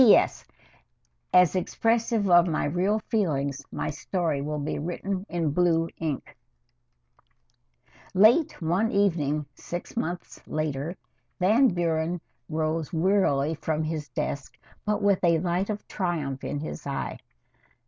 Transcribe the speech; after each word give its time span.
P. 0.03 0.15
S. 0.15 0.43
As 1.31 1.55
expressive 1.55 2.27
of 2.27 2.47
my 2.47 2.65
real 2.65 2.97
feelings, 3.07 3.63
my 3.71 3.91
story 3.91 4.41
will 4.41 4.57
be 4.57 4.79
written 4.79 5.27
in 5.29 5.51
blue 5.51 5.89
ink. 5.97 6.35
II 7.15 7.93
Late 8.21 8.59
one 8.63 8.91
evening, 8.91 9.45
six 9.53 9.95
months 9.95 10.41
later, 10.47 10.95
Van 11.39 11.67
Buren 11.67 12.19
rose 12.49 12.91
wearily 12.91 13.53
from 13.53 13.83
his 13.83 14.09
desk, 14.09 14.57
but 14.85 15.03
with 15.03 15.23
a 15.23 15.37
light 15.37 15.69
of 15.69 15.87
triumph 15.87 16.43
in 16.43 16.59
his 16.61 16.87
eye. 16.87 17.19